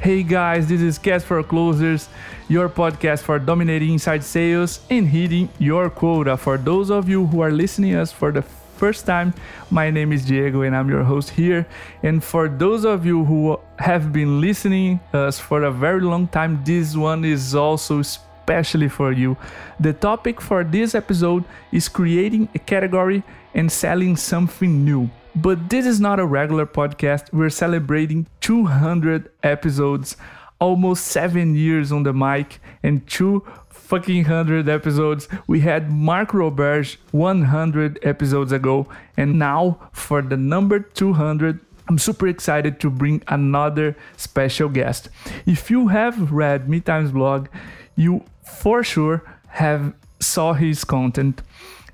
[0.00, 2.08] Hey guys, this is Cast for Closers,
[2.48, 6.36] your podcast for dominating inside sales and hitting your quota.
[6.36, 9.34] For those of you who are listening us for the first time,
[9.72, 11.66] my name is Diego and I'm your host here.
[12.04, 16.62] And for those of you who have been listening us for a very long time,
[16.64, 19.36] this one is also especially for you.
[19.80, 21.42] The topic for this episode
[21.72, 25.10] is creating a category and selling something new.
[25.40, 27.32] But this is not a regular podcast.
[27.32, 30.16] We're celebrating 200 episodes,
[30.58, 35.28] almost seven years on the mic, and two fucking hundred episodes.
[35.46, 42.26] We had Mark Roberge 100 episodes ago, and now for the number 200, I'm super
[42.26, 45.08] excited to bring another special guest.
[45.46, 47.46] If you have read Meetime's blog,
[47.94, 51.42] you for sure have saw his content.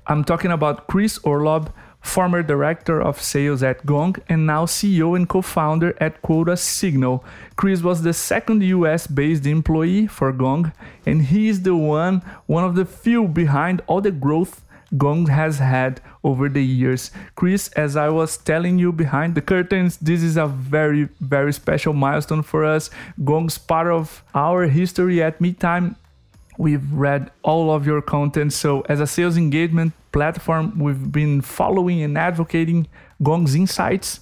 [0.07, 1.71] I'm talking about Chris Orlob
[2.05, 7.23] former director of sales at Gong and now CEO and co-founder at Quota Signal.
[7.55, 10.71] Chris was the second US-based employee for Gong
[11.05, 14.61] and he is the one one of the few behind all the growth
[14.97, 17.11] Gong has had over the years.
[17.35, 21.93] Chris, as I was telling you behind the curtains, this is a very, very special
[21.93, 22.89] milestone for us.
[23.23, 25.95] Gong's part of our history at Meetime
[26.57, 28.53] We've read all of your content.
[28.53, 32.87] So, as a sales engagement platform, we've been following and advocating
[33.21, 34.21] Gong's insights.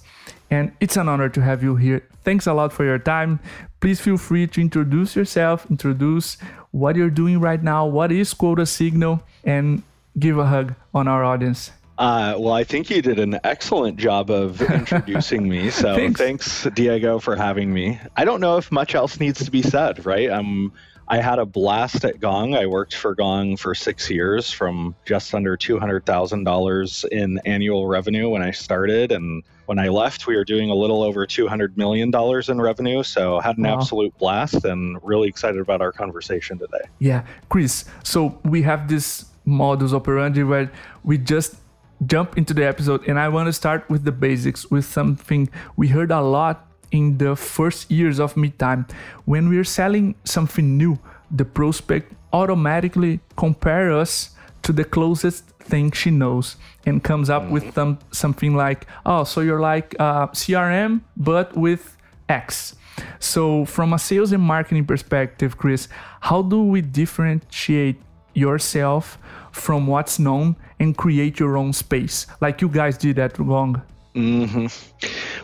[0.50, 2.06] And it's an honor to have you here.
[2.22, 3.40] Thanks a lot for your time.
[3.80, 6.36] Please feel free to introduce yourself, introduce
[6.70, 9.82] what you're doing right now, what is Quota Signal, and
[10.18, 11.70] give a hug on our audience.
[11.96, 15.70] Uh, well, I think you did an excellent job of introducing me.
[15.70, 16.20] So thanks.
[16.20, 16.64] thanks.
[16.74, 18.00] Diego, for having me.
[18.16, 20.30] I don't know if much else needs to be said, right?
[20.30, 20.72] I'm
[21.06, 22.54] I had a blast at Gong.
[22.54, 28.42] I worked for Gong for six years from just under $200,000 in annual revenue when
[28.42, 29.12] I started.
[29.12, 32.10] And when I left, we were doing a little over $200 million
[32.48, 33.02] in revenue.
[33.02, 33.78] So had an wow.
[33.78, 36.88] absolute blast and really excited about our conversation today.
[37.00, 37.26] Yeah.
[37.50, 41.56] Chris, so we have this modus operandi where we just
[42.06, 45.88] jump into the episode and I want to start with the basics with something we
[45.88, 48.86] heard a lot in the first years of Meetime.
[49.24, 50.98] When we're selling something new,
[51.30, 54.30] the prospect automatically compare us
[54.62, 56.56] to the closest thing she knows
[56.86, 57.74] and comes up with mm-hmm.
[57.74, 61.96] some, something like, oh, so you're like uh, CRM, but with
[62.28, 62.76] X.
[63.18, 65.88] So, from a sales and marketing perspective, Chris,
[66.20, 68.00] how do we differentiate
[68.34, 69.18] yourself
[69.52, 73.80] from what's known and create your own space, like you guys did at Gong?
[74.14, 74.66] Mm-hmm.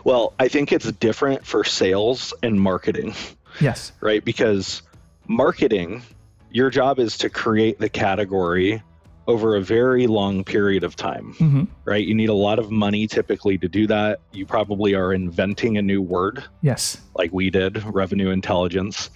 [0.03, 3.13] Well, I think it's different for sales and marketing.
[3.59, 3.91] Yes.
[4.01, 4.23] Right?
[4.23, 4.81] Because
[5.27, 6.03] marketing,
[6.51, 8.81] your job is to create the category
[9.27, 11.63] over a very long period of time, mm-hmm.
[11.85, 12.05] right?
[12.05, 14.19] You need a lot of money typically to do that.
[14.31, 16.43] You probably are inventing a new word.
[16.61, 16.99] Yes.
[17.15, 19.09] Like we did, revenue intelligence.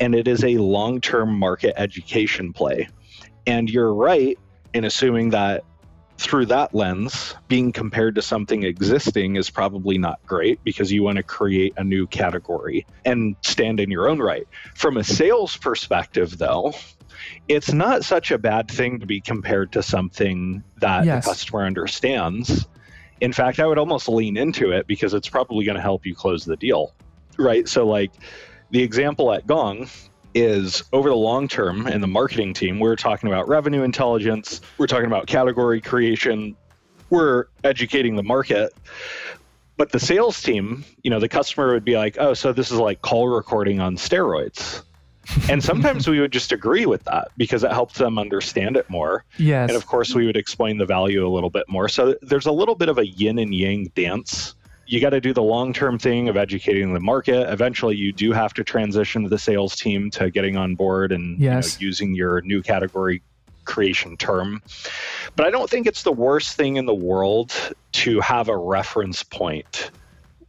[0.00, 2.88] And it is a long term market education play.
[3.46, 4.38] And you're right
[4.74, 5.64] in assuming that
[6.18, 11.16] through that lens, being compared to something existing is probably not great because you want
[11.16, 14.46] to create a new category and stand in your own right.
[14.74, 16.74] From a sales perspective, though,
[17.48, 21.24] it's not such a bad thing to be compared to something that yes.
[21.24, 22.66] the customer understands.
[23.20, 26.14] In fact, I would almost lean into it because it's probably going to help you
[26.14, 26.94] close the deal.
[27.38, 27.68] Right.
[27.68, 28.12] So, like
[28.70, 29.88] the example at Gong,
[30.34, 34.86] is over the long term in the marketing team, we're talking about revenue intelligence, we're
[34.86, 36.56] talking about category creation,
[37.10, 38.72] we're educating the market.
[39.76, 42.78] But the sales team, you know, the customer would be like, oh, so this is
[42.78, 44.82] like call recording on steroids.
[45.48, 49.24] and sometimes we would just agree with that because it helps them understand it more.
[49.38, 49.70] Yes.
[49.70, 51.88] And of course, we would explain the value a little bit more.
[51.88, 54.54] So there's a little bit of a yin and yang dance
[54.92, 57.50] you got to do the long term thing of educating the market.
[57.50, 61.80] Eventually, you do have to transition the sales team to getting on board and yes.
[61.80, 63.22] you know, using your new category
[63.64, 64.62] creation term.
[65.34, 67.54] But I don't think it's the worst thing in the world
[67.92, 69.90] to have a reference point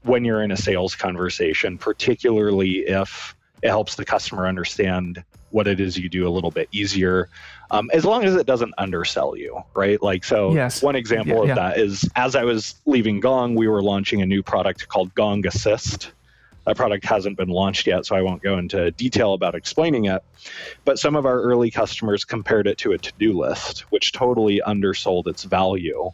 [0.01, 5.79] when you're in a sales conversation, particularly if it helps the customer understand what it
[5.79, 7.29] is you do a little bit easier
[7.71, 10.81] um, as long as it doesn't undersell you right like so yes.
[10.81, 11.55] one example yeah, of yeah.
[11.55, 15.45] that is as i was leaving gong we were launching a new product called gong
[15.45, 16.11] assist
[16.65, 20.23] that product hasn't been launched yet so i won't go into detail about explaining it
[20.85, 25.27] but some of our early customers compared it to a to-do list which totally undersold
[25.27, 26.11] its value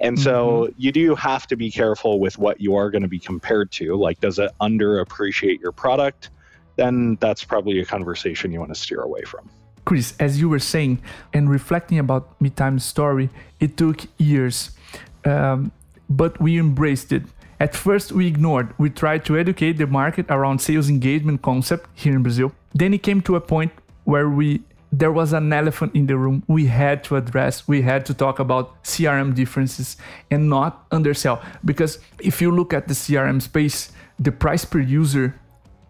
[0.00, 0.74] and so mm-hmm.
[0.80, 3.96] you do have to be careful with what you are going to be compared to.
[3.96, 6.30] Like, does it underappreciate your product?
[6.78, 9.50] Then that's probably a conversation you want to steer away from.
[9.84, 11.02] Chris, as you were saying
[11.34, 13.28] and reflecting about Meetime's story,
[13.58, 14.70] it took years,
[15.24, 15.72] um,
[16.08, 17.24] but we embraced it
[17.60, 18.72] At first, we ignored.
[18.78, 22.52] We tried to educate the market around sales engagement concept here in Brazil.
[22.72, 23.72] Then it came to a point
[24.04, 27.68] where we there was an elephant in the room we had to address.
[27.68, 29.96] We had to talk about CRM differences
[30.30, 31.42] and not undersell.
[31.62, 35.34] Because if you look at the CRM space, the price per user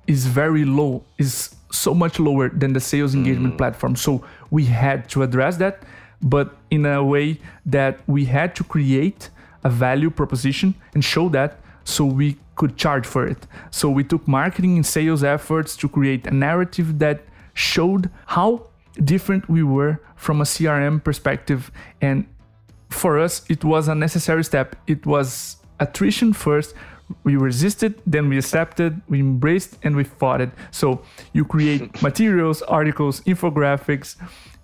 [0.09, 3.59] is very low, is so much lower than the sales engagement mm.
[3.59, 3.95] platform.
[3.95, 5.85] So we had to address that,
[6.21, 9.31] but in a way that we had to create
[9.63, 13.47] a value proposition and show that so we could charge for it.
[13.71, 17.21] So we took marketing and sales efforts to create a narrative that
[17.55, 18.67] showed how
[19.05, 21.71] different we were from a CRM perspective.
[22.01, 22.27] And
[22.89, 24.75] for us, it was a necessary step.
[24.87, 26.75] It was attrition first.
[27.25, 30.51] We resisted, then we accepted, we embraced, and we fought it.
[30.71, 31.03] So
[31.33, 34.17] you create materials, articles, infographics.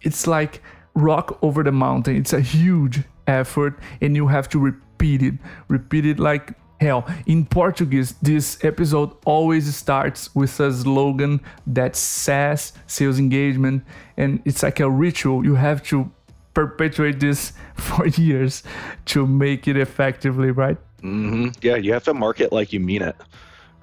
[0.02, 0.62] It's like
[0.94, 2.16] rock over the mountain.
[2.16, 5.34] It's a huge effort, and you have to repeat it.
[5.68, 7.06] Repeat it like hell.
[7.26, 13.84] In Portuguese, this episode always starts with a slogan that says sales engagement,
[14.16, 15.44] and it's like a ritual.
[15.44, 16.10] You have to
[16.52, 18.62] perpetuate this for years
[19.06, 20.78] to make it effectively, right?
[21.04, 21.48] Mm-hmm.
[21.62, 23.16] Yeah, you have to market like you mean it,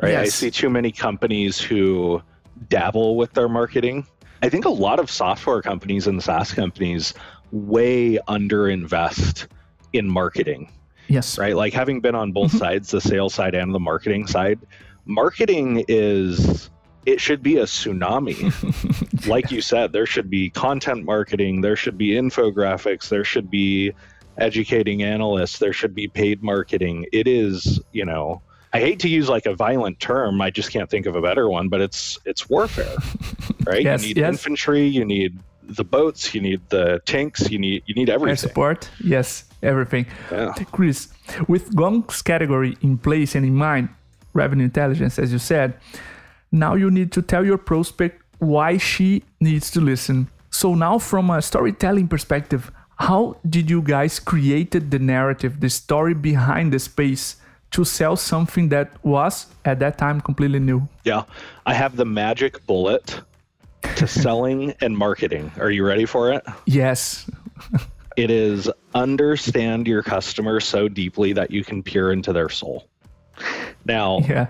[0.01, 0.12] right?
[0.12, 0.21] Yes.
[0.21, 2.21] I see too many companies who
[2.69, 4.07] dabble with their marketing.
[4.41, 7.13] I think a lot of software companies and SaaS companies
[7.51, 9.47] way underinvest
[9.94, 10.71] in marketing
[11.12, 11.38] Yes.
[11.38, 11.56] Right.
[11.56, 12.59] Like having been on both mm-hmm.
[12.59, 14.59] sides, the sales side and the marketing side,
[15.06, 16.69] marketing is
[17.06, 18.53] it should be a tsunami.
[19.27, 23.94] Like you said, there should be content marketing, there should be infographics, there should be
[24.41, 27.05] educating analysts, there should be paid marketing.
[27.13, 28.41] It is, you know,
[28.73, 31.49] I hate to use like a violent term, I just can't think of a better
[31.49, 32.95] one, but it's it's warfare.
[33.63, 33.83] Right?
[33.83, 34.27] yes, you need yes.
[34.33, 38.31] infantry, you need the boats, you need the tanks, you need you need everything.
[38.31, 40.05] Air support, yes everything.
[40.31, 40.53] Yeah.
[40.71, 41.09] Chris,
[41.47, 43.89] with Gong's category in place and in mind,
[44.33, 45.77] revenue intelligence, as you said,
[46.51, 50.27] now you need to tell your prospect why she needs to listen.
[50.49, 52.71] So now, from a storytelling perspective,
[53.01, 57.36] how did you guys created the narrative, the story behind the space
[57.71, 60.88] to sell something that was at that time completely new?
[61.03, 61.24] Yeah,
[61.65, 63.21] I have the magic bullet
[63.95, 65.51] to selling and marketing.
[65.57, 66.44] Are you ready for it?
[66.65, 67.30] Yes.
[68.18, 72.88] It is understand your customer so deeply that you can peer into their soul.
[73.86, 74.48] Now, yeah.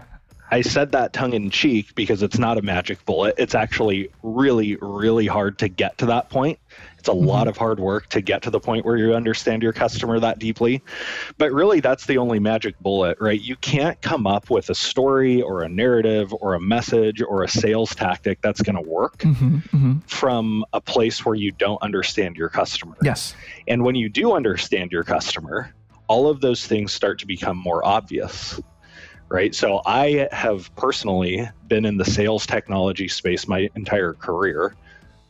[0.53, 3.35] I said that tongue in cheek because it's not a magic bullet.
[3.37, 6.59] It's actually really, really hard to get to that point.
[7.01, 7.25] It's a mm-hmm.
[7.25, 10.37] lot of hard work to get to the point where you understand your customer that
[10.37, 10.83] deeply.
[11.39, 13.41] But really, that's the only magic bullet, right?
[13.41, 17.49] You can't come up with a story or a narrative or a message or a
[17.49, 19.97] sales tactic that's going to work mm-hmm, mm-hmm.
[20.01, 22.95] from a place where you don't understand your customer.
[23.01, 23.33] Yes.
[23.67, 25.73] And when you do understand your customer,
[26.07, 28.61] all of those things start to become more obvious
[29.29, 29.55] right?
[29.55, 34.75] So I have personally been in the sales technology space my entire career.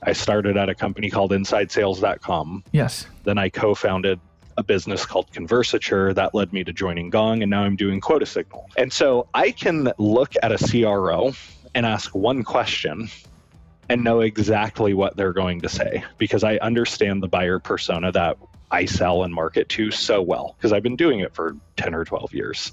[0.04, 2.64] I started at a company called InsideSales.com.
[2.72, 3.08] Yes.
[3.24, 4.20] Then I co founded
[4.58, 8.26] a business called Conversature that led me to joining Gong, and now I'm doing Quota
[8.26, 8.70] Signal.
[8.78, 11.34] And so I can look at a CRO
[11.74, 13.10] and ask one question
[13.90, 18.38] and know exactly what they're going to say because I understand the buyer persona that
[18.72, 22.06] I sell and market to so well because I've been doing it for 10 or
[22.06, 22.72] 12 years.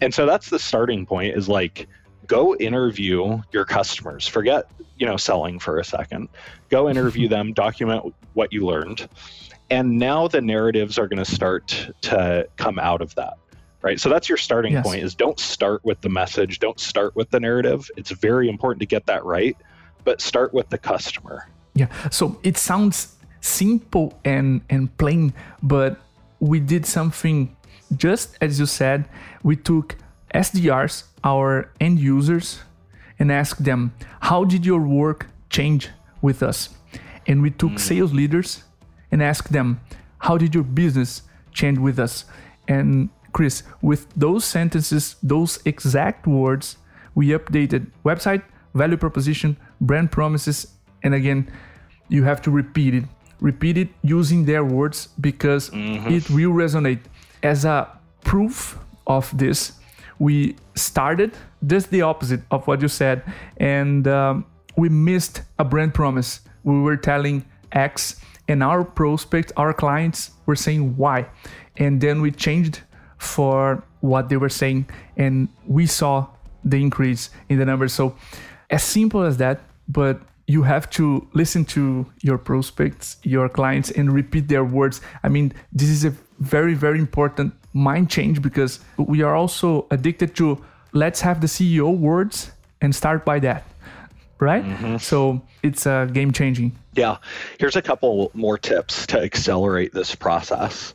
[0.00, 1.86] And so that's the starting point is like
[2.26, 4.26] go interview your customers.
[4.26, 6.28] Forget, you know, selling for a second.
[6.68, 9.08] Go interview them, document what you learned.
[9.70, 13.34] And now the narratives are going to start to come out of that.
[13.82, 14.00] Right.
[14.00, 14.84] So that's your starting yes.
[14.84, 17.88] point is don't start with the message, don't start with the narrative.
[17.96, 19.56] It's very important to get that right,
[20.02, 21.48] but start with the customer.
[21.74, 21.86] Yeah.
[22.10, 23.16] So it sounds
[23.46, 26.00] simple and and plain but
[26.40, 27.54] we did something
[27.94, 29.08] just as you said
[29.44, 29.96] we took
[30.36, 32.60] sdrs our end users
[33.18, 35.90] and ask them how did your work change
[36.22, 36.70] with us
[37.26, 37.80] and we took mm.
[37.80, 38.64] sales leaders
[39.10, 39.80] and asked them
[40.18, 42.24] how did your business change with us
[42.68, 46.76] and chris with those sentences those exact words
[47.14, 48.42] we updated website
[48.74, 50.66] value proposition brand promises
[51.02, 51.50] and again
[52.08, 53.04] you have to repeat it
[53.40, 56.08] repeat it using their words because mm-hmm.
[56.08, 57.00] it will resonate.
[57.42, 57.88] As a
[58.24, 59.72] proof of this,
[60.18, 61.32] we started
[61.66, 63.22] just the opposite of what you said,
[63.58, 64.46] and um,
[64.76, 66.40] we missed a brand promise.
[66.64, 71.26] We were telling X, and our prospects, our clients, were saying Y,
[71.76, 72.80] and then we changed
[73.18, 76.26] for what they were saying, and we saw
[76.64, 77.92] the increase in the numbers.
[77.92, 78.16] So,
[78.70, 84.12] as simple as that, but you have to listen to your prospects, your clients, and
[84.12, 85.00] repeat their words.
[85.22, 90.34] I mean, this is a very, very important mind change because we are also addicted
[90.36, 93.64] to let's have the CEO words and start by that.
[94.38, 94.64] Right?
[94.64, 94.96] Mm-hmm.
[94.98, 96.76] So it's uh, game changing.
[96.94, 97.18] Yeah.
[97.58, 100.94] Here's a couple more tips to accelerate this process.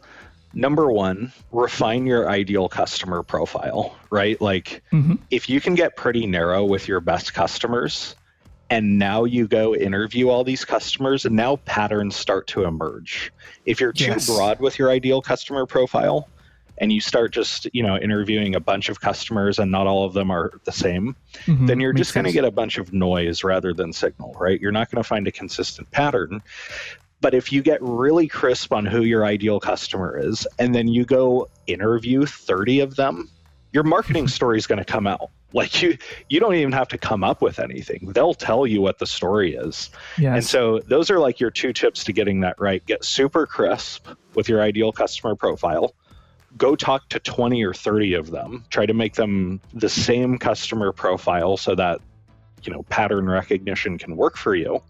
[0.53, 4.39] Number one, refine your ideal customer profile, right?
[4.41, 5.15] Like, mm-hmm.
[5.31, 8.15] if you can get pretty narrow with your best customers,
[8.69, 13.31] and now you go interview all these customers, and now patterns start to emerge.
[13.65, 14.27] If you're too yes.
[14.27, 16.27] broad with your ideal customer profile,
[16.81, 20.13] and you start just you know interviewing a bunch of customers and not all of
[20.13, 21.67] them are the same mm-hmm.
[21.67, 24.59] then you're Makes just going to get a bunch of noise rather than signal right
[24.59, 26.41] you're not going to find a consistent pattern
[27.21, 31.05] but if you get really crisp on who your ideal customer is, and then you
[31.05, 33.29] go interview 30 of them,
[33.71, 35.29] your marketing story is going to come out.
[35.53, 35.97] Like you,
[36.29, 38.11] you don't even have to come up with anything.
[38.13, 39.89] They'll tell you what the story is.
[40.17, 40.35] Yes.
[40.35, 42.83] And so those are like your two tips to getting that right.
[42.85, 45.93] Get super crisp with your ideal customer profile.
[46.57, 48.65] Go talk to 20 or 30 of them.
[48.69, 52.01] Try to make them the same customer profile so that
[52.63, 54.81] you know pattern recognition can work for you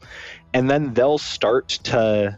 [0.54, 2.38] and then they'll start to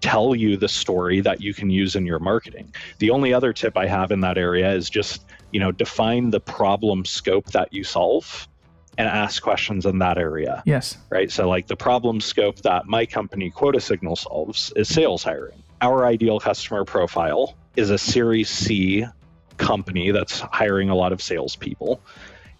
[0.00, 2.72] tell you the story that you can use in your marketing.
[2.98, 6.40] The only other tip I have in that area is just, you know, define the
[6.40, 8.46] problem scope that you solve
[8.98, 10.62] and ask questions in that area.
[10.66, 10.98] Yes.
[11.08, 11.30] Right.
[11.30, 15.62] So, like the problem scope that my company Quota Signal solves is sales hiring.
[15.80, 19.06] Our ideal customer profile is a Series C
[19.56, 22.00] company that's hiring a lot of salespeople.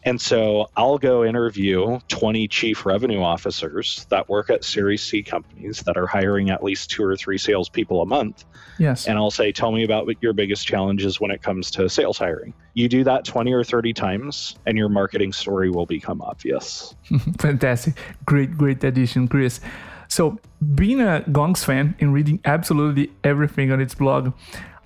[0.06, 5.80] And so I'll go interview 20 chief revenue officers that work at Series C companies
[5.80, 8.44] that are hiring at least two or three salespeople a month.
[8.78, 9.06] Yes.
[9.06, 12.18] And I'll say, tell me about what your biggest challenges when it comes to sales
[12.18, 12.52] hiring.
[12.74, 16.94] You do that 20 or 30 times, and your marketing story will become obvious.
[17.38, 17.94] Fantastic.
[18.26, 19.60] Great, great addition, Chris.
[20.08, 20.38] So,
[20.74, 24.32] being a Gongs fan and reading absolutely everything on its blog,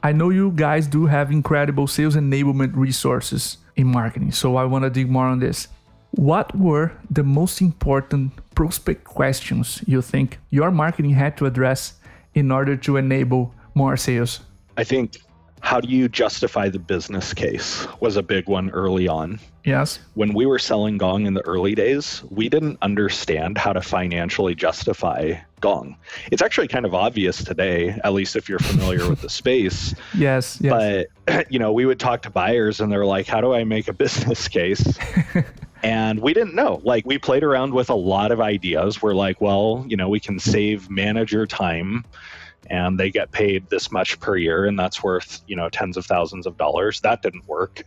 [0.02, 4.32] I know you guys do have incredible sales enablement resources in marketing.
[4.32, 5.68] So I want to dig more on this.
[6.12, 11.94] What were the most important prospect questions you think your marketing had to address
[12.34, 14.40] in order to enable more sales?
[14.76, 15.18] I think
[15.60, 19.38] how do you justify the business case was a big one early on.
[19.64, 19.98] Yes.
[20.14, 24.54] When we were selling Gong in the early days, we didn't understand how to financially
[24.54, 25.96] justify Gong.
[26.30, 29.94] It's actually kind of obvious today, at least if you're familiar with the space.
[30.14, 31.08] Yes, yes.
[31.26, 33.88] But, you know, we would talk to buyers and they're like, how do I make
[33.88, 34.98] a business case?
[35.82, 36.80] and we didn't know.
[36.84, 39.02] Like, we played around with a lot of ideas.
[39.02, 42.04] We're like, well, you know, we can save manager time
[42.70, 46.06] and they get paid this much per year and that's worth you know tens of
[46.06, 47.00] thousands of dollars.
[47.00, 47.84] That didn't work.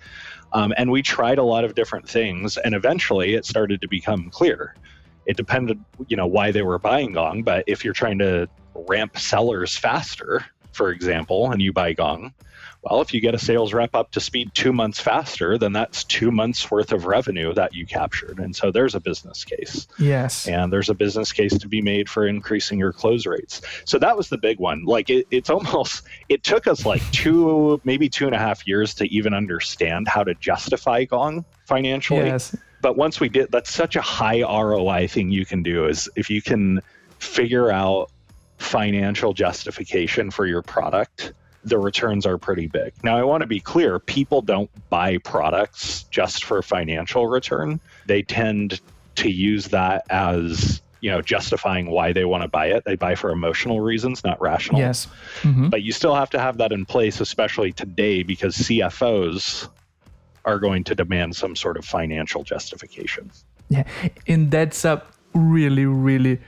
[0.53, 4.29] Um, and we tried a lot of different things and eventually it started to become
[4.29, 4.75] clear.
[5.25, 9.17] It depended you know why they were buying gong but if you're trying to ramp
[9.17, 12.33] sellers faster for example and you buy gong
[12.83, 16.03] well, if you get a sales rep up to speed two months faster, then that's
[16.03, 18.39] two months worth of revenue that you captured.
[18.39, 19.87] And so there's a business case.
[19.99, 20.47] Yes.
[20.47, 23.61] And there's a business case to be made for increasing your close rates.
[23.85, 24.83] So that was the big one.
[24.85, 28.95] Like it, it's almost, it took us like two, maybe two and a half years
[28.95, 32.25] to even understand how to justify Gong financially.
[32.25, 32.55] Yes.
[32.81, 36.31] But once we did, that's such a high ROI thing you can do is if
[36.31, 36.81] you can
[37.19, 38.09] figure out
[38.57, 41.33] financial justification for your product
[41.63, 42.93] the returns are pretty big.
[43.03, 47.79] Now, I want to be clear people don't buy products just for financial return.
[48.07, 48.81] They tend
[49.15, 53.15] to use that as you know justifying why they want to buy it they buy
[53.15, 55.07] for emotional reasons not rational yes
[55.41, 55.67] mm-hmm.
[55.69, 59.67] but you still have to have that in place especially today because cfos
[60.45, 63.29] are going to demand some sort of financial justification
[63.69, 63.83] yeah
[64.27, 65.01] and that's a
[65.33, 66.39] really really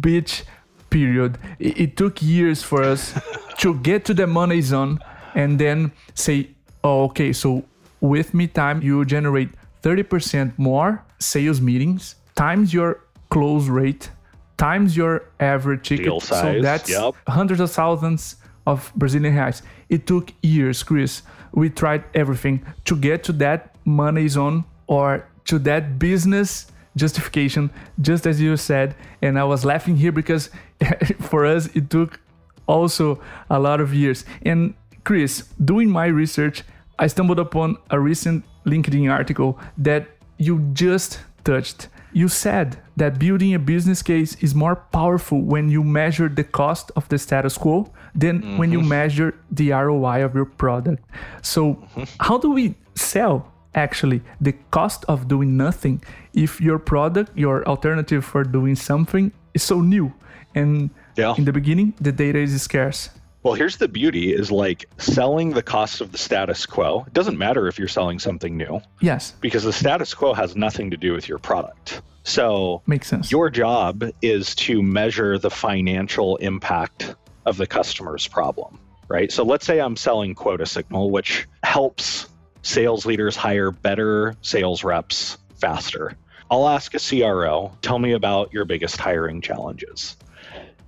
[0.00, 0.42] bitch
[0.90, 1.38] period.
[1.58, 3.18] It, it took years for us
[3.58, 4.98] to get to the money zone
[5.34, 6.50] and then say,
[6.84, 7.64] oh, okay, so
[8.00, 9.50] with Meetime, you generate
[9.82, 14.10] 30% more sales meetings times your close rate
[14.56, 16.04] times your average ticket.
[16.04, 17.14] Deal size, so that's yep.
[17.26, 19.62] hundreds of thousands of Brazilian reais.
[19.88, 21.22] It took years, Chris.
[21.52, 27.70] We tried everything to get to that money zone or to that business justification,
[28.00, 28.94] just as you said.
[29.22, 30.50] And I was laughing here because
[31.20, 32.20] for us, it took
[32.66, 34.24] also a lot of years.
[34.42, 36.62] And Chris, doing my research,
[36.98, 41.88] I stumbled upon a recent LinkedIn article that you just touched.
[42.12, 46.90] You said that building a business case is more powerful when you measure the cost
[46.96, 48.58] of the status quo than mm-hmm.
[48.58, 48.88] when you mm-hmm.
[48.88, 51.04] measure the ROI of your product.
[51.42, 51.82] So,
[52.20, 56.02] how do we sell actually the cost of doing nothing
[56.34, 60.12] if your product, your alternative for doing something is so new?
[60.54, 61.34] And yeah.
[61.36, 63.10] in the beginning, the data is scarce.
[63.42, 67.04] Well, here's the beauty is like selling the cost of the status quo.
[67.06, 70.90] It doesn't matter if you're selling something new Yes, because the status quo has nothing
[70.90, 72.02] to do with your product.
[72.22, 73.32] So makes sense.
[73.32, 77.14] your job is to measure the financial impact
[77.46, 79.32] of the customer's problem, right?
[79.32, 82.28] So let's say I'm selling Quota Signal, which helps
[82.62, 86.16] sales leaders hire better sales reps faster.
[86.50, 90.16] I'll ask a CRO, tell me about your biggest hiring challenges.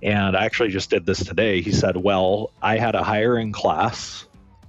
[0.01, 1.61] And I actually just did this today.
[1.61, 4.25] He said, Well, I had a hiring class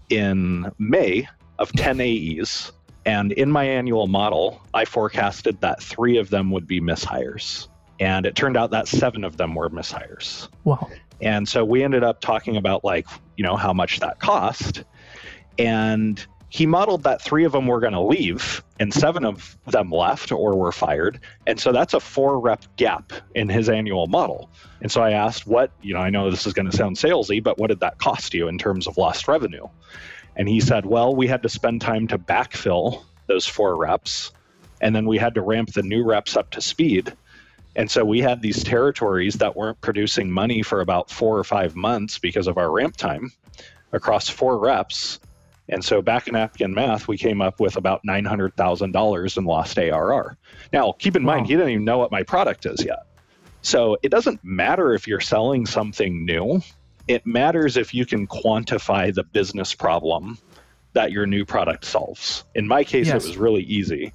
[0.08, 2.70] in May of 10 AEs.
[3.04, 7.66] And in my annual model, I forecasted that three of them would be mishires.
[8.00, 10.48] And it turned out that seven of them were mishires.
[10.62, 10.88] wow.
[11.20, 13.06] And so we ended up talking about like,
[13.36, 14.84] you know, how much that cost.
[15.58, 19.90] And he modeled that three of them were going to leave and seven of them
[19.90, 21.20] left or were fired.
[21.46, 24.50] And so that's a four rep gap in his annual model.
[24.80, 27.42] And so I asked, what, you know, I know this is going to sound salesy,
[27.42, 29.66] but what did that cost you in terms of lost revenue?
[30.36, 34.32] And he said, well, we had to spend time to backfill those four reps.
[34.80, 37.12] And then we had to ramp the new reps up to speed.
[37.76, 41.74] And so we had these territories that weren't producing money for about four or five
[41.74, 43.32] months because of our ramp time
[43.92, 45.18] across four reps.
[45.68, 50.36] And so back in napkin math, we came up with about $900,000 in lost ARR.
[50.72, 53.06] Now, keep in mind, he didn't even know what my product is yet.
[53.62, 56.60] So it doesn't matter if you're selling something new,
[57.08, 60.38] it matters if you can quantify the business problem
[60.92, 62.44] that your new product solves.
[62.54, 63.24] In my case, Yes.
[63.24, 64.12] it was really easy.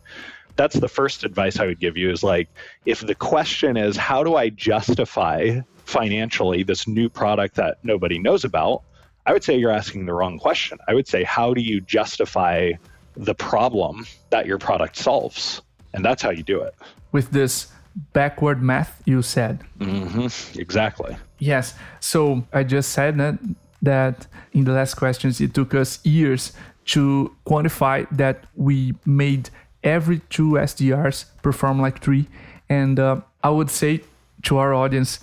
[0.56, 2.50] That's the first advice I would give you is like,
[2.86, 8.44] if the question is, how do I justify financially this new product that nobody knows
[8.44, 8.84] about?
[9.25, 10.77] I would say you're asking the wrong question.
[10.88, 12.71] I would say, how do you justify
[13.15, 15.61] the problem that your product solves?
[15.93, 16.73] And that's how you do it.
[17.11, 17.67] With this
[18.13, 19.63] backward math you said.
[19.79, 21.17] hmm Exactly.
[21.39, 21.73] Yes.
[21.99, 23.39] So I just said that
[23.81, 26.51] that in the last questions it took us years
[26.85, 29.49] to quantify that we made
[29.83, 32.27] every two SDRs perform like three.
[32.67, 34.01] And uh, I would say
[34.44, 35.20] to our audience,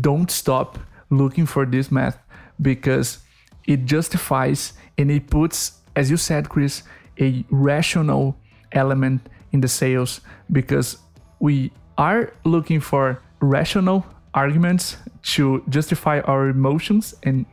[0.00, 0.78] don't stop
[1.10, 2.18] looking for this math
[2.60, 3.18] because
[3.68, 6.82] it justifies and it puts, as you said, Chris,
[7.20, 8.36] a rational
[8.72, 10.98] element in the sales because
[11.38, 14.04] we are looking for rational
[14.34, 17.44] arguments to justify our emotions and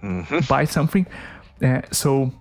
[0.47, 1.05] buy something.
[1.61, 2.31] Uh, so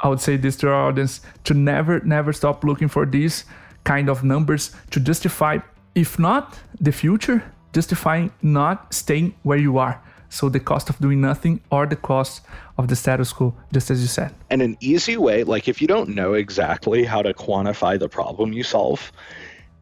[0.00, 3.44] I would say this to our audience to never, never stop looking for these
[3.84, 5.58] kind of numbers to justify,
[5.94, 7.42] if not the future,
[7.74, 10.00] justifying not staying where you are.
[10.30, 12.42] So the cost of doing nothing or the cost
[12.76, 14.34] of the status quo, just as you said.
[14.50, 18.52] And an easy way, like if you don't know exactly how to quantify the problem
[18.52, 19.12] you solve,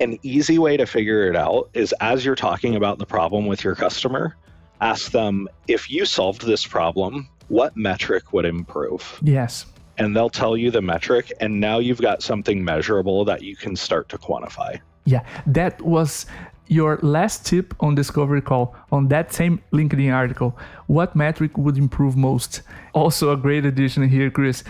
[0.01, 3.65] an easy way to figure it out is as you're talking about the problem with
[3.65, 4.37] your customer,
[4.81, 9.19] ask them if you solved this problem, what metric would improve?
[9.23, 9.67] Yes.
[9.99, 13.75] And they'll tell you the metric, and now you've got something measurable that you can
[13.77, 14.79] start to quantify.
[15.07, 16.27] Yeah, that was
[16.69, 20.59] your last tip on Discovery Call on that same LinkedIn article.
[20.87, 22.63] What metric would improve most?
[22.93, 24.65] Also, a great addition here, Chris.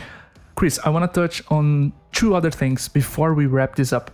[0.54, 4.10] Chris, I want to touch on two other things before we wrap this up.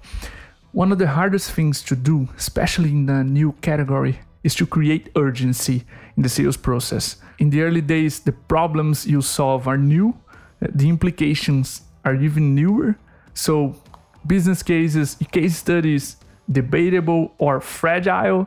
[0.73, 5.11] One of the hardest things to do, especially in the new category, is to create
[5.16, 5.85] urgency
[6.16, 7.16] in the sales process.
[7.38, 10.16] In the early days, the problems you solve are new,
[10.61, 12.97] the implications are even newer.
[13.35, 13.77] So,
[14.27, 16.16] business cases, case studies,
[16.50, 18.46] debatable or fragile.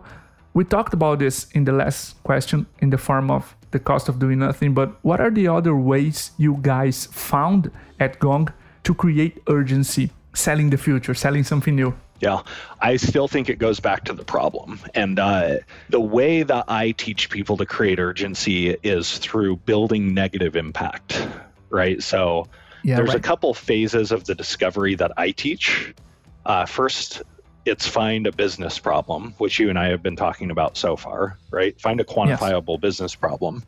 [0.53, 4.19] We talked about this in the last question in the form of the cost of
[4.19, 8.51] doing nothing, but what are the other ways you guys found at Gong
[8.83, 11.93] to create urgency, selling the future, selling something new?
[12.21, 12.41] Yeah,
[12.79, 14.79] I still think it goes back to the problem.
[14.93, 15.57] And uh,
[15.89, 21.27] the way that I teach people to create urgency is through building negative impact,
[21.69, 22.01] right?
[22.01, 22.47] So
[22.83, 25.93] Yeah, there's a couple phases of the discovery that I teach.
[26.45, 27.21] Uh, first,
[27.65, 31.37] it's find a business problem, which you and I have been talking about so far,
[31.49, 31.79] right?
[31.81, 33.63] Find a quantifiable business problem.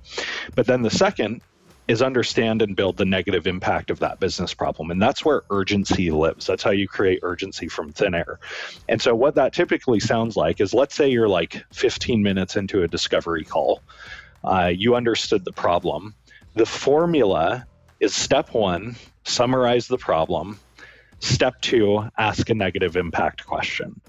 [0.56, 1.42] But then the second
[1.88, 4.92] is understand and build the negative impact of that business problem.
[4.92, 6.46] And that's where urgency lives.
[6.46, 8.40] That's how you create urgency from thin air.
[8.90, 12.84] And so, what that typically sounds like is let's say you're like 15 minutes into
[12.84, 13.82] a discovery call,
[14.44, 16.14] uh, you understood the problem.
[16.56, 17.66] The formula
[18.00, 20.60] is step one, summarize the problem.
[21.20, 24.00] Step two, ask a negative impact question.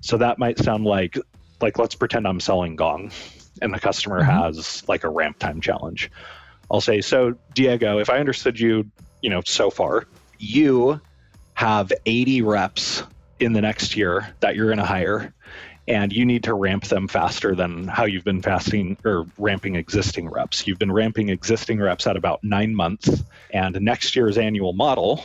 [0.00, 1.18] So that might sound like,
[1.60, 3.10] like let's pretend I'm selling Gong,
[3.62, 4.42] and the customer Mhm.
[4.44, 6.10] has like a ramp time challenge.
[6.70, 8.90] I'll say, so Diego, if I understood you,
[9.22, 10.06] you know, so far,
[10.38, 11.00] you
[11.54, 13.02] have 80 reps
[13.40, 15.32] in the next year that you're going to hire,
[15.88, 20.28] and you need to ramp them faster than how you've been fasting or ramping existing
[20.28, 20.66] reps.
[20.66, 25.24] You've been ramping existing reps at about nine months, and next year's annual model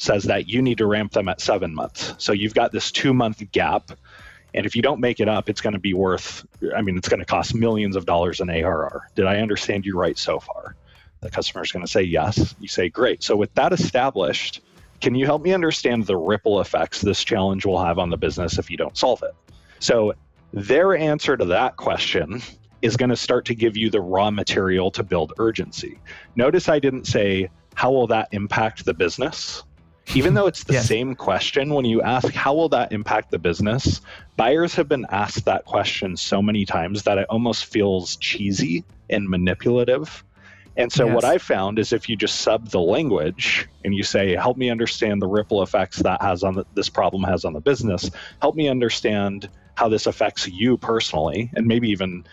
[0.00, 2.14] says that you need to ramp them at seven months.
[2.16, 3.90] So you've got this two month gap.
[4.54, 7.08] And if you don't make it up, it's going to be worth, I mean, it's
[7.08, 9.10] going to cost millions of dollars in ARR.
[9.14, 10.74] Did I understand you right so far?
[11.20, 12.54] The customer is going to say yes.
[12.58, 13.22] You say, great.
[13.22, 14.62] So with that established,
[15.02, 18.58] can you help me understand the ripple effects this challenge will have on the business
[18.58, 19.34] if you don't solve it?
[19.80, 20.14] So
[20.54, 22.40] their answer to that question
[22.80, 25.98] is going to start to give you the raw material to build urgency.
[26.36, 29.62] Notice I didn't say, how will that impact the business?
[30.14, 30.88] Even though it's the yes.
[30.88, 34.00] same question, when you ask, how will that impact the business?
[34.36, 39.28] Buyers have been asked that question so many times that it almost feels cheesy and
[39.28, 40.24] manipulative.
[40.76, 41.14] And so, yes.
[41.14, 44.70] what I found is if you just sub the language and you say, help me
[44.70, 48.56] understand the ripple effects that has on the, this problem has on the business, help
[48.56, 52.24] me understand how this affects you personally, and maybe even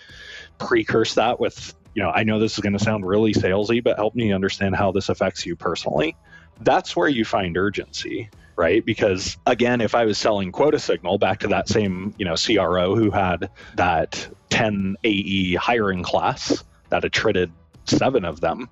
[0.59, 3.97] precurse that with, you know, I know this is going to sound really salesy, but
[3.97, 6.15] help me understand how this affects you personally.
[6.61, 8.83] That's where you find urgency right?
[8.83, 12.95] Because again if i was selling quota signal back to that same you know cro
[12.95, 17.51] who had that 10 ae hiring class that attrited
[17.85, 18.67] seven of them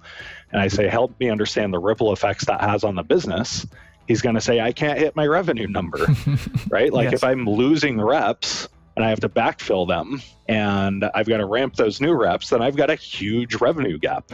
[0.51, 3.65] and i say help me understand the ripple effects that has on the business
[4.07, 6.05] he's going to say i can't hit my revenue number
[6.69, 6.91] right?
[6.91, 7.13] Like yes.
[7.13, 11.75] if i'm losing reps and i have to backfill them and i've got to ramp
[11.75, 14.31] those new reps then i've got a huge revenue gap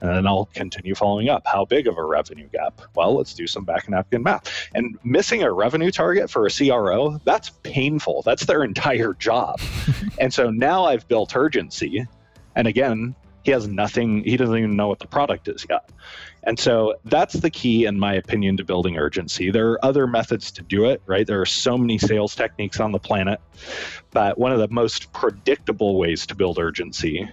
[0.00, 1.46] and then I'll continue following up.
[1.46, 2.82] How big of a revenue gap?
[2.94, 4.68] Well, let's do some back and napkin math.
[4.74, 8.22] And missing a revenue target for a CRO, that's painful.
[8.22, 9.60] That's their entire job.
[10.18, 12.06] and so now I've built urgency.
[12.54, 15.88] And again, he has nothing, he doesn't even know what the product is yet.
[16.42, 19.50] And so that's the key, in my opinion, to building urgency.
[19.50, 21.26] There are other methods to do it, right?
[21.26, 23.40] There are so many sales techniques on the planet.
[24.10, 27.28] But one of the most predictable ways to build urgency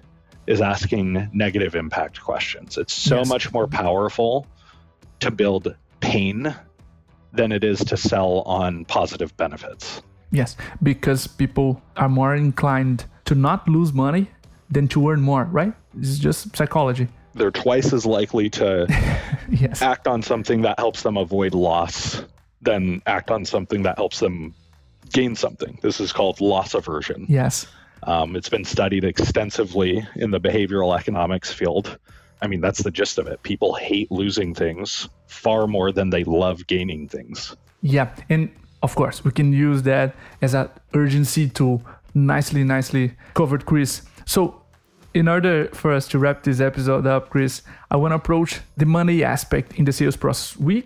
[0.47, 2.77] is asking negative impact questions.
[2.77, 3.29] It's so yes.
[3.29, 4.45] much more powerful
[5.19, 6.53] to build pain
[7.31, 10.01] than it is to sell on positive benefits.
[10.31, 14.29] Yes, because people are more inclined to not lose money
[14.69, 15.73] than to earn more, right?
[15.97, 17.07] It's just psychology.
[17.35, 18.85] They're twice as likely to
[19.49, 19.81] yes.
[19.81, 22.23] act on something that helps them avoid loss
[22.61, 24.53] than act on something that helps them
[25.11, 25.77] gain something.
[25.81, 27.25] This is called loss aversion.
[27.29, 27.67] Yes.
[28.05, 31.97] Um, it's been studied extensively in the behavioral economics field.
[32.41, 33.41] I mean, that's the gist of it.
[33.43, 37.55] People hate losing things far more than they love gaining things.
[37.81, 38.13] Yeah.
[38.29, 41.81] And of course, we can use that as an urgency tool.
[42.13, 44.01] Nicely, nicely covered, Chris.
[44.25, 44.61] So,
[45.13, 48.85] in order for us to wrap this episode up, Chris, I want to approach the
[48.85, 50.57] money aspect in the sales process.
[50.57, 50.85] We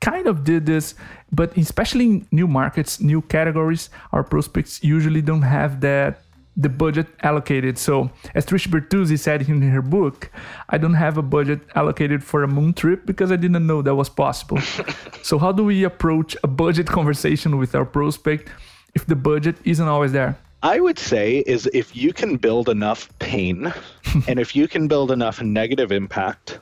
[0.00, 0.94] kind of did this,
[1.32, 6.22] but especially in new markets, new categories, our prospects usually don't have that
[6.58, 7.78] the budget allocated.
[7.78, 10.30] So, as Trish Bertuzzi said in her book,
[10.68, 13.94] I don't have a budget allocated for a moon trip because I didn't know that
[13.94, 14.58] was possible.
[15.22, 18.48] so, how do we approach a budget conversation with our prospect
[18.94, 20.36] if the budget isn't always there?
[20.60, 23.72] I would say is if you can build enough pain
[24.28, 26.58] and if you can build enough negative impact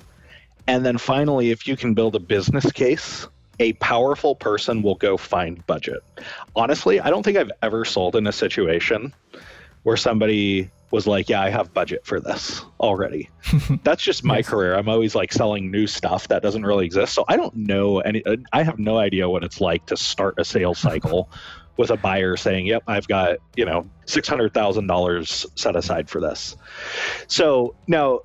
[0.67, 3.27] and then finally if you can build a business case
[3.59, 6.03] a powerful person will go find budget.
[6.55, 9.15] Honestly, I don't think I've ever sold in a situation
[9.87, 13.31] where somebody was like, "Yeah, I have budget for this already."
[13.85, 14.49] That's just my yes.
[14.49, 14.75] career.
[14.75, 17.15] I'm always like selling new stuff that doesn't really exist.
[17.15, 18.25] So I don't know any.
[18.27, 21.31] Uh, I have no idea what it's like to start a sales cycle
[21.77, 26.11] with a buyer saying, "Yep, I've got you know six hundred thousand dollars set aside
[26.11, 26.57] for this."
[27.29, 28.23] So now,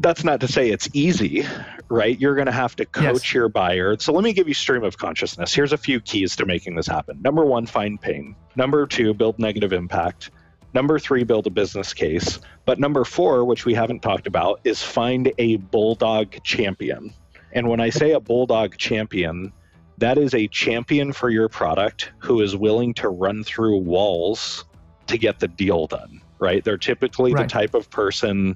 [0.00, 1.44] that's not to say it's easy,
[1.88, 2.20] right?
[2.20, 3.32] You're going to have to coach yes.
[3.32, 3.96] your buyer.
[4.00, 5.54] So let me give you stream of consciousness.
[5.54, 7.22] Here's a few keys to making this happen.
[7.22, 8.34] Number one, find pain.
[8.56, 10.30] Number two, build negative impact.
[10.76, 12.38] Number three, build a business case.
[12.66, 17.14] But number four, which we haven't talked about, is find a bulldog champion.
[17.52, 19.54] And when I say a bulldog champion,
[19.96, 24.66] that is a champion for your product who is willing to run through walls
[25.06, 26.62] to get the deal done, right?
[26.62, 27.44] They're typically right.
[27.44, 28.54] the type of person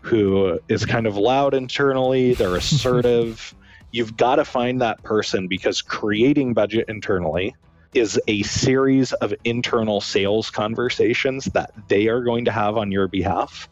[0.00, 3.54] who is kind of loud internally, they're assertive.
[3.92, 7.54] You've got to find that person because creating budget internally
[7.94, 13.08] is a series of internal sales conversations that they are going to have on your
[13.08, 13.68] behalf.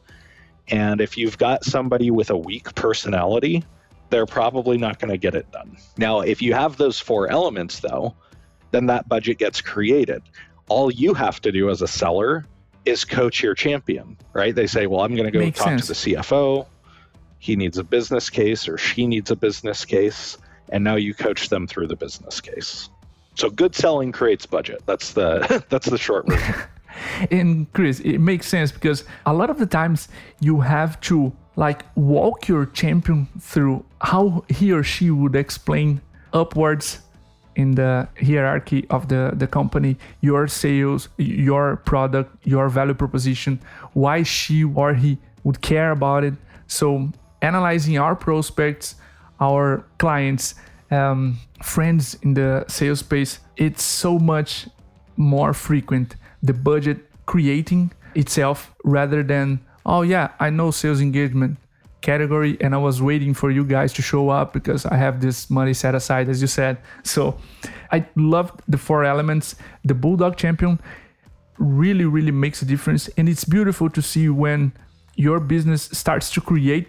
[0.69, 3.65] And if you've got somebody with a weak personality,
[4.11, 5.77] they're probably not going to get it done.
[5.97, 8.15] Now, if you have those four elements, though,
[8.71, 10.23] then that budget gets created.
[10.69, 12.45] All you have to do as a seller
[12.85, 14.55] is coach your champion, right?
[14.55, 15.87] They say, well, I'm going to go Makes talk sense.
[15.87, 16.67] to the CFO.
[17.39, 20.37] He needs a business case or she needs a business case.
[20.71, 22.91] And now you coach them through the business case.
[23.39, 24.83] So good selling creates budget.
[24.87, 26.55] That's the that's the short version.
[27.31, 30.09] and Chris, it makes sense because a lot of the times
[30.41, 36.01] you have to like walk your champion through how he or she would explain
[36.33, 37.01] upwards
[37.55, 43.59] in the hierarchy of the, the company your sales your product your value proposition
[43.95, 46.35] why she or he would care about it
[46.69, 47.11] so
[47.43, 48.95] analyzing our prospects
[49.41, 50.55] our clients
[50.91, 54.69] um, friends in the sales space it's so much
[55.17, 61.59] more frequent the budget creating itself rather than oh yeah i know sales engagement
[62.01, 65.51] category and I was waiting for you guys to show up because I have this
[65.51, 66.79] money set aside as you said.
[67.03, 67.37] So
[67.91, 69.57] I love the four elements.
[69.85, 70.81] The Bulldog champion
[71.59, 74.73] really really makes a difference and it's beautiful to see when
[75.17, 76.89] your business starts to create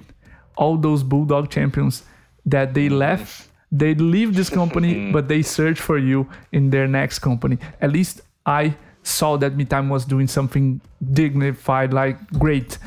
[0.58, 2.04] all those Bulldog champions
[2.46, 5.14] that they left they leave this company mm.
[5.14, 7.58] but they search for you in their next company.
[7.82, 10.82] At least I saw that Meetime was doing something
[11.14, 12.78] dignified like great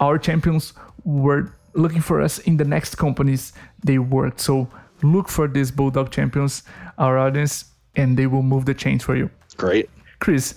[0.00, 0.72] our champions
[1.04, 3.52] were looking for us in the next companies
[3.84, 4.40] they worked.
[4.40, 4.68] So
[5.02, 6.62] look for these Bulldog champions,
[6.98, 9.30] our audience, and they will move the chains for you.
[9.56, 9.88] Great.
[10.18, 10.54] Chris,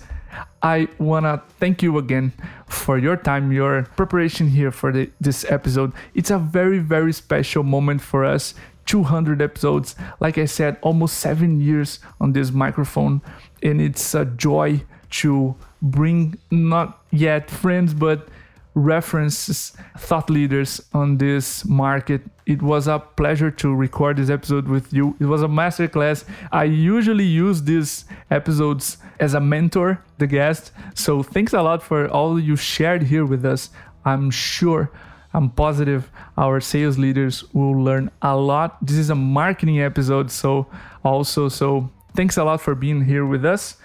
[0.62, 2.32] I want to thank you again
[2.66, 5.92] for your time, your preparation here for the, this episode.
[6.14, 8.54] It's a very, very special moment for us.
[8.86, 13.22] 200 episodes, like I said, almost seven years on this microphone,
[13.62, 18.28] and it's a joy to bring not yet friends, but
[18.74, 22.22] references thought leaders on this market.
[22.46, 25.16] It was a pleasure to record this episode with you.
[25.20, 26.24] It was a masterclass.
[26.50, 30.72] I usually use these episodes as a mentor, the guest.
[30.94, 33.70] So thanks a lot for all you shared here with us.
[34.04, 34.90] I'm sure,
[35.34, 38.78] I'm positive our sales leaders will learn a lot.
[38.80, 40.66] This is a marketing episode, so
[41.04, 43.76] also, so thanks a lot for being here with us.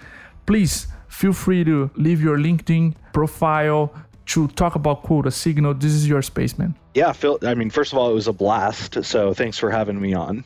[0.46, 3.92] Please feel free to leave your LinkedIn profile,
[4.26, 5.74] to talk about quota signal.
[5.74, 6.76] This is your space, man.
[6.94, 7.38] Yeah, Phil.
[7.42, 9.04] I mean, first of all, it was a blast.
[9.04, 10.44] So thanks for having me on.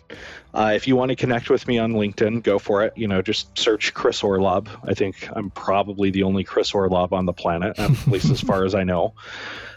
[0.53, 2.93] Uh, if you want to connect with me on LinkedIn, go for it.
[2.97, 4.69] You know, just search Chris Orlob.
[4.87, 8.65] I think I'm probably the only Chris Orlob on the planet, at least as far
[8.65, 9.15] as I know.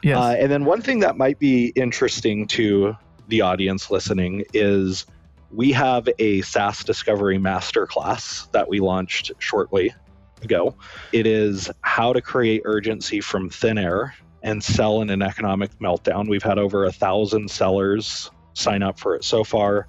[0.03, 0.17] Yes.
[0.17, 2.95] Uh, and then one thing that might be interesting to
[3.29, 5.05] the audience listening is
[5.51, 9.93] we have a SaaS Discovery Masterclass that we launched shortly
[10.41, 10.75] ago.
[11.13, 14.13] It is how to create urgency from thin air
[14.47, 16.29] and sell in an economic meltdown.
[16.29, 19.87] We've had over a thousand sellers sign up for it so far.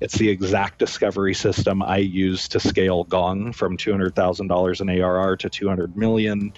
[0.00, 5.48] It's the exact discovery system I use to scale Gong from $200,000 in ARR to
[5.48, 6.52] 200 million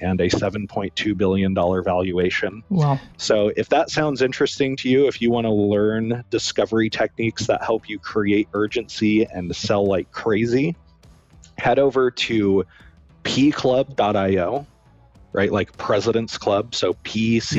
[0.00, 2.64] and a $7.2 billion valuation.
[2.70, 2.98] Wow.
[3.18, 7.62] So, if that sounds interesting to you, if you want to learn discovery techniques that
[7.62, 10.74] help you create urgency and sell like crazy,
[11.56, 12.64] head over to
[13.22, 14.66] pclub.io,
[15.32, 15.52] right?
[15.52, 16.74] Like President's Club.
[16.74, 17.58] So pclub.io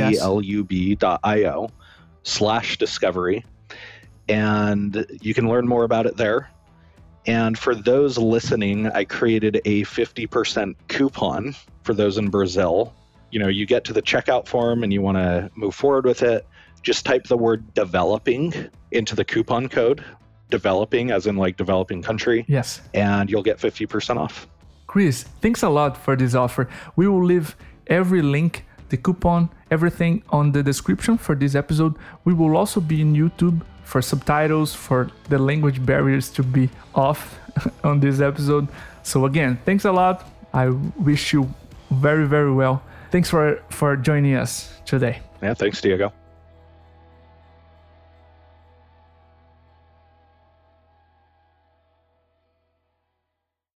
[2.23, 3.45] slash discovery.
[4.29, 6.49] And you can learn more about it there.
[7.27, 12.93] And for those listening, I created a 50% coupon for those in Brazil.
[13.29, 16.23] You know, you get to the checkout form and you want to move forward with
[16.23, 16.47] it.
[16.81, 18.53] Just type the word developing
[18.91, 20.03] into the coupon code
[20.51, 22.45] developing, as in like developing country.
[22.47, 22.81] Yes.
[22.93, 24.47] And you'll get 50% off.
[24.91, 26.67] Chris, thanks a lot for this offer.
[26.97, 27.55] We will leave
[27.87, 31.95] every link, the coupon, everything on the description for this episode.
[32.25, 37.39] We will also be in YouTube for subtitles, for the language barriers to be off
[37.85, 38.67] on this episode.
[39.01, 40.27] So again, thanks a lot.
[40.53, 41.49] I wish you
[41.89, 42.83] very, very well.
[43.11, 45.21] Thanks for for joining us today.
[45.41, 46.11] Yeah, thanks, Diego.